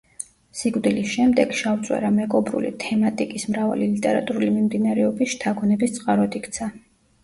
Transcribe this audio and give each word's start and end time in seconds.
სიკვდილის 0.61 1.11
შემდეგ, 1.11 1.53
შავწვერა 1.59 2.11
მეკობრული 2.17 2.73
თემატიკის 2.87 3.47
მრავალი 3.53 3.93
ლიტერატურული 3.95 4.53
მიმდინარეობის 4.59 5.39
შთაგონების 5.39 5.99
წყაროდ 6.01 6.41
იქცა. 6.45 6.77